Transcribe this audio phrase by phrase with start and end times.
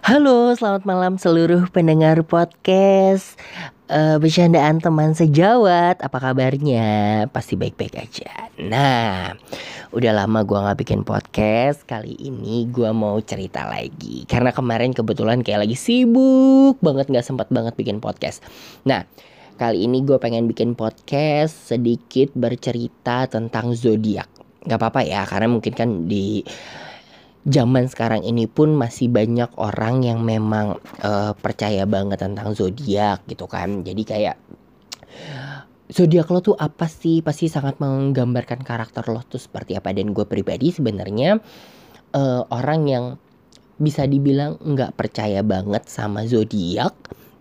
[0.00, 3.36] Halo, selamat malam seluruh pendengar podcast.
[3.84, 7.28] Uh, Bercandaan teman sejawat Apa kabarnya?
[7.28, 8.48] Pasti baik-baik aja.
[8.56, 9.36] Nah,
[9.92, 11.84] udah lama gue gak bikin podcast.
[11.84, 14.24] Kali ini gue mau cerita lagi.
[14.24, 18.40] Karena kemarin kebetulan kayak lagi sibuk banget Gak sempat banget bikin podcast.
[18.88, 19.04] Nah,
[19.60, 24.32] kali ini gue pengen bikin podcast Sedikit bercerita tentang zodiak.
[24.64, 26.40] Gak apa-apa ya, karena mungkin kan di
[27.46, 33.48] zaman sekarang ini pun masih banyak orang yang memang uh, percaya banget tentang zodiak gitu
[33.48, 33.80] kan.
[33.80, 34.36] Jadi kayak
[35.88, 37.24] zodiak lo tuh apa sih?
[37.24, 39.96] Pasti sangat menggambarkan karakter lo tuh seperti apa.
[39.96, 41.40] Dan gue pribadi sebenarnya
[42.12, 43.04] uh, orang yang
[43.80, 46.92] bisa dibilang nggak percaya banget sama zodiak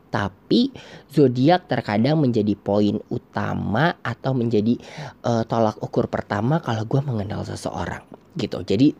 [0.09, 0.73] tapi
[1.11, 4.79] zodiak terkadang menjadi poin utama atau menjadi
[5.21, 8.01] uh, tolak ukur pertama kalau gue mengenal seseorang
[8.39, 8.95] gitu jadi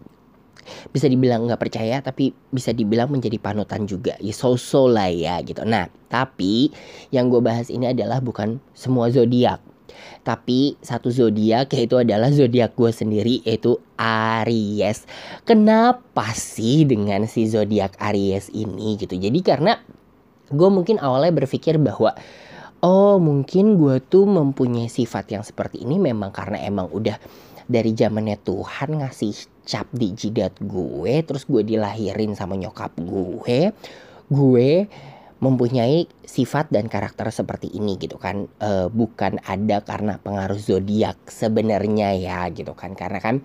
[0.90, 5.66] bisa dibilang nggak percaya tapi bisa dibilang menjadi panutan juga ya so-so lah ya gitu
[5.66, 6.74] nah tapi
[7.14, 9.62] yang gue bahas ini adalah bukan semua zodiak
[10.22, 15.10] tapi satu zodiak yaitu adalah zodiak gue sendiri yaitu Aries.
[15.44, 19.16] Kenapa sih dengan si zodiak Aries ini gitu?
[19.18, 19.80] Jadi karena
[20.50, 22.14] gue mungkin awalnya berpikir bahwa
[22.80, 27.20] oh mungkin gue tuh mempunyai sifat yang seperti ini memang karena emang udah
[27.70, 33.70] dari zamannya Tuhan ngasih cap di jidat gue terus gue dilahirin sama nyokap gue
[34.30, 34.70] gue
[35.40, 38.46] mempunyai sifat dan karakter seperti ini gitu kan.
[38.60, 42.92] E, bukan ada karena pengaruh zodiak sebenarnya ya gitu kan.
[42.94, 43.40] Karena kan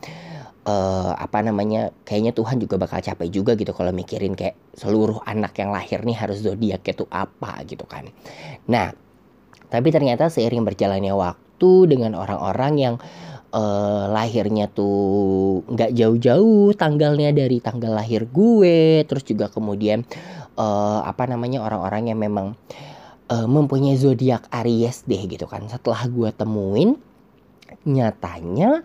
[0.67, 0.75] e,
[1.14, 5.70] apa namanya kayaknya Tuhan juga bakal capek juga gitu kalau mikirin kayak seluruh anak yang
[5.70, 8.11] lahir nih harus zodiak itu apa gitu kan.
[8.67, 8.91] Nah
[9.70, 12.95] tapi ternyata seiring berjalannya waktu dengan orang-orang yang
[13.55, 20.02] uh, lahirnya tuh nggak jauh-jauh tanggalnya dari tanggal lahir gue terus juga kemudian
[20.58, 22.58] uh, apa namanya orang-orang yang memang
[23.30, 25.67] uh, mempunyai zodiak Aries deh gitu kan.
[25.70, 26.98] Setelah gue temuin
[27.84, 28.84] nyatanya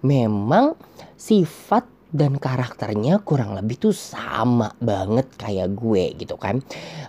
[0.00, 0.74] memang
[1.14, 6.58] sifat dan karakternya kurang lebih tuh sama banget kayak gue gitu kan.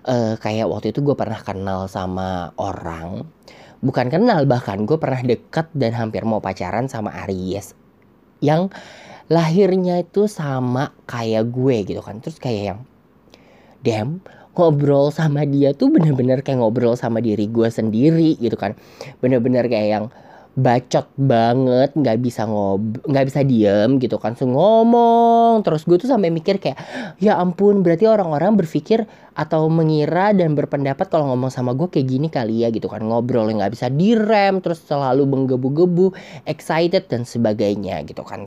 [0.05, 3.25] Uh, kayak waktu itu gue pernah kenal sama orang
[3.81, 7.73] bukan kenal bahkan gue pernah deket dan hampir mau pacaran sama Aries
[8.41, 8.69] yang
[9.31, 12.19] lahirnya itu sama kayak gue gitu kan.
[12.19, 12.79] Terus kayak yang
[13.81, 14.19] dem
[14.51, 18.75] ngobrol sama dia tuh bener-bener kayak ngobrol sama diri gue sendiri gitu kan.
[19.23, 20.05] Bener-bener kayak yang
[20.51, 24.35] bacot banget nggak bisa ngob nggak bisa diem gitu kan.
[24.35, 26.77] So ngomong terus gue tuh sampai mikir kayak
[27.23, 32.27] ya ampun berarti orang-orang berpikir atau mengira dan berpendapat kalau ngomong sama gue kayak gini
[32.27, 32.99] kali ya gitu kan.
[33.03, 36.13] Ngobrol nggak bisa direm terus selalu menggebu-gebu
[36.45, 38.45] excited dan sebagainya gitu kan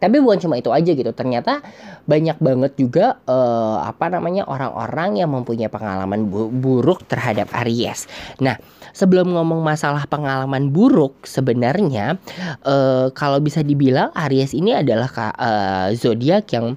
[0.00, 1.60] tapi bukan cuma itu aja gitu ternyata
[2.08, 8.08] banyak banget juga uh, apa namanya orang-orang yang mempunyai pengalaman bu buruk terhadap Aries.
[8.40, 8.56] Nah
[8.96, 12.18] sebelum ngomong masalah pengalaman buruk sebenarnya
[12.64, 16.74] uh, kalau bisa dibilang Aries ini adalah uh, zodiak yang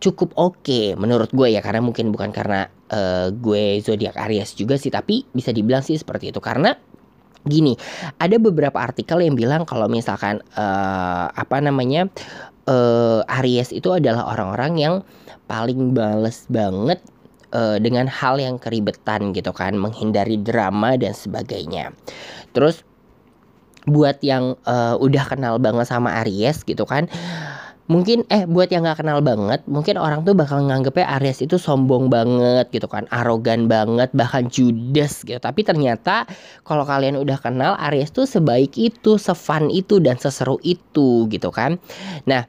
[0.00, 4.80] cukup oke okay, menurut gue ya karena mungkin bukan karena uh, gue zodiak Aries juga
[4.80, 6.40] sih tapi bisa dibilang sih seperti itu.
[6.42, 6.74] Karena
[7.48, 7.72] gini
[8.20, 12.08] ada beberapa artikel yang bilang kalau misalkan uh, apa namanya
[12.68, 14.94] uh, Aries itu adalah orang-orang yang
[15.48, 17.00] paling bales banget
[17.56, 21.90] uh, dengan hal yang keribetan gitu kan menghindari drama dan sebagainya.
[22.54, 22.86] Terus
[23.88, 27.08] buat yang uh, udah kenal banget sama Aries gitu kan
[27.90, 32.06] mungkin eh buat yang nggak kenal banget mungkin orang tuh bakal nganggepnya Aries itu sombong
[32.06, 35.42] banget gitu kan arogan banget bahkan judes gitu.
[35.42, 36.30] Tapi ternyata
[36.62, 41.82] kalau kalian udah kenal Aries tuh sebaik itu sefun itu dan seseru itu gitu kan.
[42.30, 42.46] Nah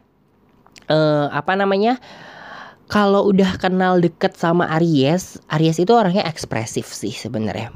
[0.85, 1.97] eh, apa namanya
[2.85, 7.73] kalau udah kenal deket sama Aries Aries itu orangnya ekspresif sih sebenarnya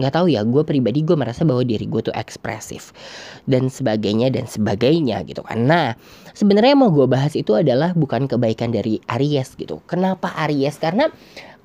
[0.00, 2.96] nggak tahu ya gue pribadi gue merasa bahwa diri gue tuh ekspresif
[3.44, 5.68] dan sebagainya dan sebagainya gitu kan.
[5.68, 5.94] Nah
[6.32, 9.84] sebenarnya mau gue bahas itu adalah bukan kebaikan dari Aries gitu.
[9.84, 10.80] Kenapa Aries?
[10.80, 11.12] Karena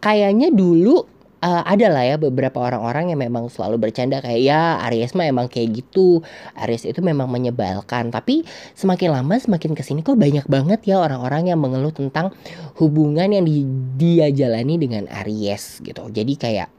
[0.03, 1.15] kayaknya dulu
[1.45, 5.47] uh, ada lah ya beberapa orang-orang yang memang selalu bercanda kayak ya Aries mah emang
[5.47, 6.25] kayak gitu.
[6.57, 8.09] Aries itu memang menyebalkan.
[8.09, 8.41] Tapi
[8.73, 12.33] semakin lama semakin ke sini kok banyak banget ya orang-orang yang mengeluh tentang
[12.81, 13.65] hubungan yang di,
[13.95, 16.09] dia jalani dengan Aries gitu.
[16.09, 16.69] Jadi kayak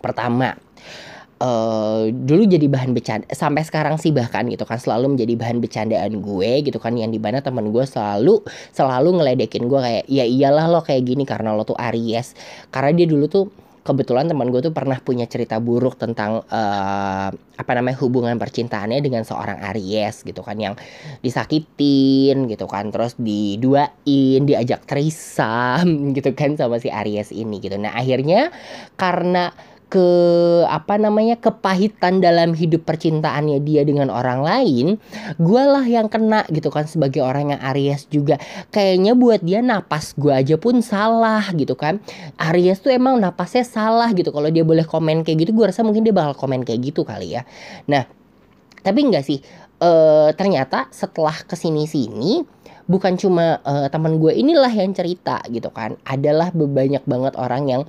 [0.00, 0.54] pertama
[1.40, 6.12] uh, dulu jadi bahan bercanda sampai sekarang sih bahkan gitu kan selalu menjadi bahan bercandaan
[6.20, 8.40] gue gitu kan yang di mana temen gue selalu
[8.72, 12.32] selalu ngeledekin gue kayak ya iyalah lo kayak gini karena lo tuh Aries.
[12.72, 13.46] Karena dia dulu tuh
[13.86, 19.22] kebetulan teman gue tuh pernah punya cerita buruk tentang uh, apa namanya hubungan percintaannya dengan
[19.22, 20.74] seorang Aries gitu kan yang
[21.22, 25.86] disakitin gitu kan terus diduain diajak trisam
[26.18, 27.78] gitu kan sama si Aries ini gitu.
[27.78, 28.50] Nah akhirnya
[28.98, 29.54] karena
[29.86, 30.08] ke
[30.66, 34.86] apa namanya kepahitan dalam hidup percintaannya dia dengan orang lain,
[35.38, 38.42] gue lah yang kena gitu kan sebagai orang yang Aries juga.
[38.74, 42.02] Kayaknya buat dia napas gue aja pun salah gitu kan.
[42.34, 44.34] Aries tuh emang napasnya salah gitu.
[44.34, 47.38] Kalau dia boleh komen kayak gitu, gue rasa mungkin dia bakal komen kayak gitu kali
[47.38, 47.46] ya.
[47.86, 48.10] Nah,
[48.82, 49.38] tapi enggak sih.
[49.76, 49.90] E,
[50.34, 52.42] ternyata setelah ke sini sini
[52.90, 55.94] bukan cuma e, teman gue inilah yang cerita gitu kan.
[56.02, 57.82] Adalah banyak banget orang yang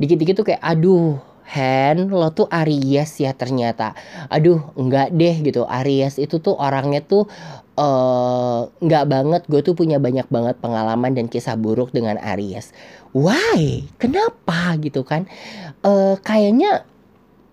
[0.00, 1.20] dikit-dikit tuh kayak aduh
[1.50, 3.98] Hen, lo tuh Aries ya ternyata.
[4.30, 5.66] Aduh, enggak deh gitu.
[5.66, 7.26] Aries itu tuh orangnya tuh
[7.74, 9.42] uh, banget.
[9.50, 12.70] Gue tuh punya banyak banget pengalaman dan kisah buruk dengan Aries.
[13.10, 13.82] Why?
[13.98, 15.26] Kenapa gitu kan?
[15.82, 16.86] Uh, kayaknya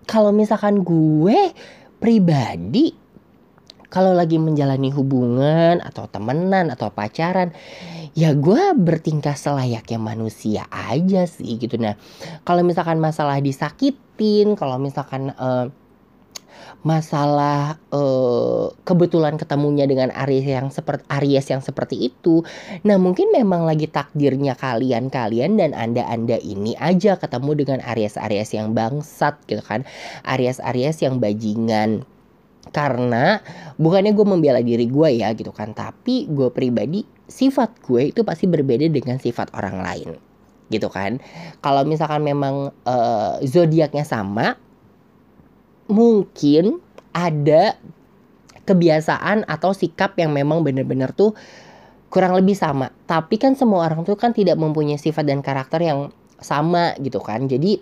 [0.06, 1.50] kalau misalkan gue
[1.98, 2.94] pribadi
[3.88, 7.52] kalau lagi menjalani hubungan atau temenan atau pacaran
[8.12, 11.96] ya gue bertingkah selayaknya manusia aja sih gitu nah
[12.44, 15.72] kalau misalkan masalah disakitin kalau misalkan uh,
[16.86, 22.46] masalah uh, kebetulan ketemunya dengan Aries yang seperti Aries yang seperti itu.
[22.86, 29.42] Nah, mungkin memang lagi takdirnya kalian-kalian dan Anda-anda ini aja ketemu dengan Aries-Aries yang bangsat
[29.50, 29.82] gitu kan.
[30.22, 32.06] Aries-Aries yang bajingan
[32.70, 33.40] karena
[33.80, 35.72] bukannya gue membela diri gue ya gitu kan.
[35.72, 40.10] Tapi gue pribadi sifat gue itu pasti berbeda dengan sifat orang lain
[40.68, 41.20] gitu kan.
[41.64, 44.56] Kalau misalkan memang uh, zodiaknya sama
[45.88, 46.80] mungkin
[47.16, 47.80] ada
[48.68, 51.32] kebiasaan atau sikap yang memang benar-benar tuh
[52.12, 52.92] kurang lebih sama.
[53.08, 57.48] Tapi kan semua orang tuh kan tidak mempunyai sifat dan karakter yang sama gitu kan.
[57.48, 57.80] Jadi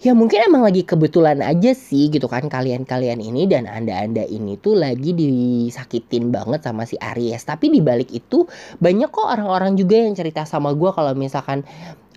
[0.00, 4.72] ya mungkin emang lagi kebetulan aja sih gitu kan kalian-kalian ini dan anda-anda ini tuh
[4.72, 7.44] lagi disakitin banget sama si Aries.
[7.44, 8.48] Tapi dibalik itu
[8.80, 11.68] banyak kok orang-orang juga yang cerita sama gue kalau misalkan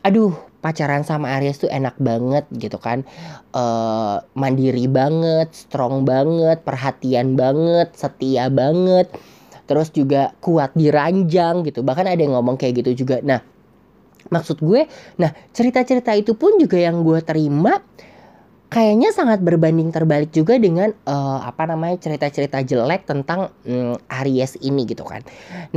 [0.04, 0.32] aduh
[0.64, 3.04] pacaran sama Aries tuh enak banget gitu kan.
[3.52, 9.12] Uh, mandiri banget strong banget perhatian banget setia banget
[9.68, 11.84] terus juga kuat diranjang gitu.
[11.84, 13.20] Bahkan ada yang ngomong kayak gitu juga.
[13.20, 13.53] Nah
[14.34, 14.90] Maksud gue,
[15.22, 17.78] nah cerita-cerita itu pun juga yang gue terima
[18.74, 24.90] kayaknya sangat berbanding terbalik juga dengan uh, apa namanya cerita-cerita jelek tentang um, Aries ini
[24.90, 25.22] gitu kan.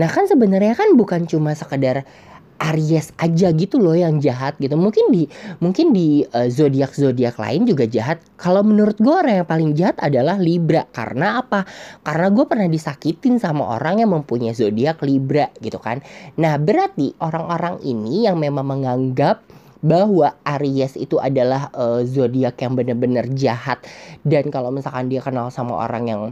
[0.01, 2.09] Nah kan sebenarnya kan bukan cuma sekedar
[2.57, 4.75] Aries aja gitu loh yang jahat gitu.
[4.75, 5.29] Mungkin di
[5.61, 8.21] mungkin di uh, zodiak zodiak lain juga jahat.
[8.41, 10.89] Kalau menurut gue orang yang paling jahat adalah Libra.
[10.91, 11.69] Karena apa?
[12.03, 16.01] Karena gue pernah disakitin sama orang yang mempunyai zodiak Libra gitu kan.
[16.41, 19.45] Nah berarti orang-orang ini yang memang menganggap
[19.85, 23.79] bahwa Aries itu adalah uh, zodiak yang benar-benar jahat
[24.25, 26.23] dan kalau misalkan dia kenal sama orang yang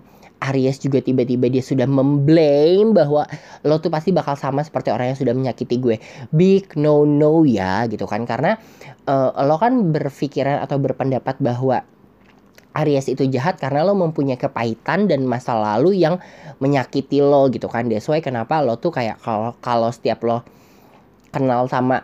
[0.44, 3.24] Aries juga tiba-tiba dia sudah memblame bahwa
[3.64, 5.96] lo tuh pasti bakal sama seperti orang yang sudah menyakiti gue.
[6.36, 8.60] Big no no ya gitu kan karena
[9.08, 11.80] uh, lo kan berpikiran atau berpendapat bahwa
[12.74, 16.18] Aries itu jahat karena lo mempunyai kepahitan dan masa lalu yang
[16.58, 17.86] menyakiti lo gitu kan.
[17.86, 20.42] That's why kenapa lo tuh kayak kalau kalau setiap lo
[21.30, 22.02] kenal sama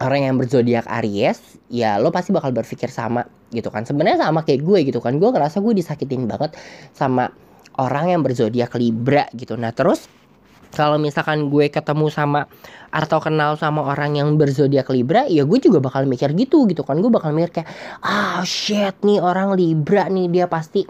[0.00, 3.84] orang yang berzodiak Aries, ya lo pasti bakal berpikir sama gitu kan.
[3.84, 5.20] Sebenarnya sama kayak gue gitu kan.
[5.20, 6.56] Gue ngerasa gue disakitin banget
[6.96, 7.28] sama
[7.78, 9.58] orang yang berzodiak Libra gitu.
[9.58, 10.06] Nah, terus
[10.74, 12.50] kalau misalkan gue ketemu sama
[12.90, 16.98] atau kenal sama orang yang berzodiak Libra, ya gue juga bakal mikir gitu gitu kan.
[16.98, 17.70] Gue bakal mikir kayak,
[18.02, 20.82] ah shit nih orang Libra nih dia pasti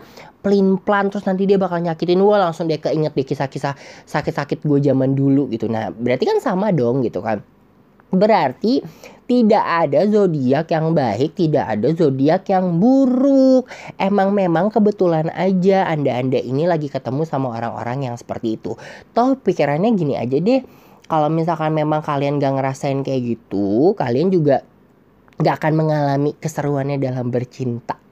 [0.44, 4.78] pelin plan terus nanti dia bakal nyakitin gue langsung dia keinget deh kisah-kisah sakit-sakit gue
[4.80, 5.68] zaman dulu gitu.
[5.68, 7.40] Nah berarti kan sama dong gitu kan.
[8.12, 8.84] Berarti
[9.24, 13.64] tidak ada zodiak yang baik, tidak ada zodiak yang buruk.
[13.96, 18.76] Emang memang kebetulan aja Anda-anda ini lagi ketemu sama orang-orang yang seperti itu.
[19.16, 20.60] Toh pikirannya gini aja deh.
[21.04, 24.64] Kalau misalkan memang kalian gak ngerasain kayak gitu, kalian juga
[25.36, 28.03] gak akan mengalami keseruannya dalam bercinta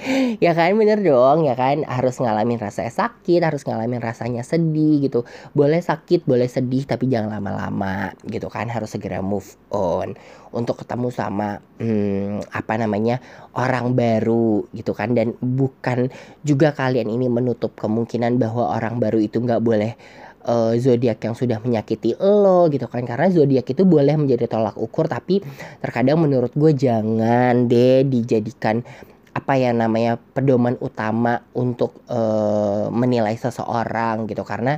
[0.44, 1.84] ya kan bener dong ya kan?
[1.84, 5.24] Harus ngalamin rasa sakit harus ngalamin rasanya sedih gitu.
[5.52, 8.68] Boleh sakit boleh sedih tapi jangan lama-lama gitu kan?
[8.68, 10.16] Harus segera move on.
[10.52, 13.20] Untuk ketemu sama hmm, apa namanya
[13.56, 15.16] orang baru gitu kan?
[15.16, 16.12] Dan bukan
[16.44, 19.96] juga kalian ini menutup kemungkinan bahwa orang baru itu nggak boleh
[20.46, 23.06] uh, zodiak yang sudah menyakiti lo gitu kan?
[23.06, 25.40] Karena zodiak itu boleh menjadi tolak ukur tapi
[25.80, 28.82] terkadang menurut gue jangan deh dijadikan
[29.32, 34.76] apa ya namanya pedoman utama untuk uh, menilai seseorang gitu karena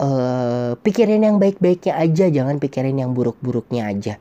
[0.00, 4.16] uh, pikirin yang baik-baiknya aja jangan pikirin yang buruk-buruknya aja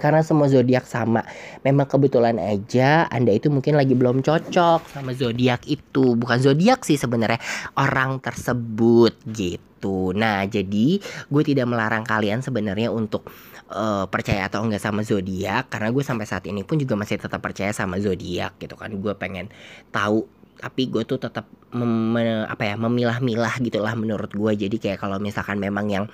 [0.00, 1.22] karena semua zodiak sama.
[1.60, 6.16] Memang kebetulan aja Anda itu mungkin lagi belum cocok sama zodiak itu.
[6.16, 7.36] Bukan zodiak sih sebenarnya,
[7.76, 10.16] orang tersebut gitu.
[10.16, 13.28] Nah, jadi gue tidak melarang kalian sebenarnya untuk
[13.70, 17.40] uh, percaya atau enggak sama zodiak karena gue sampai saat ini pun juga masih tetap
[17.40, 18.90] percaya sama zodiak gitu kan.
[18.98, 19.48] Gue pengen
[19.94, 25.16] tahu tapi gue tuh tetap mem, apa ya memilah-milah gitulah menurut gue jadi kayak kalau
[25.16, 26.04] misalkan memang yang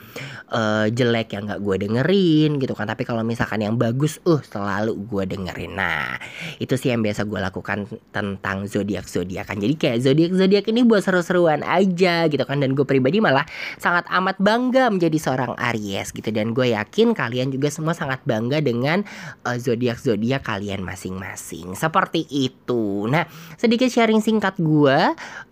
[0.54, 2.86] uh, jelek yang nggak gue dengerin gitu kan.
[2.86, 5.74] Tapi kalau misalkan yang bagus uh selalu gue dengerin.
[5.74, 6.20] Nah
[6.62, 9.58] itu sih yang biasa gue lakukan tentang zodiak zodiak kan.
[9.58, 12.62] Jadi kayak zodiak zodiak ini buat seru-seruan aja gitu kan.
[12.62, 13.44] Dan gue pribadi malah
[13.82, 16.30] sangat amat bangga menjadi seorang Aries gitu.
[16.30, 19.02] Dan gue yakin kalian juga semua sangat bangga dengan
[19.42, 21.74] uh, zodiak zodiak kalian masing-masing.
[21.74, 23.08] Seperti itu.
[23.10, 23.26] Nah
[23.58, 24.98] sedikit sharing singkat gue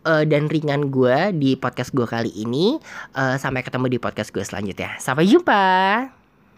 [0.04, 2.76] uh, dan ringan gue di podcast gue kali ini.
[3.16, 5.00] Uh, sampai ketemu di podcast gue selanjutnya.
[5.00, 6.23] Sampai jumpa.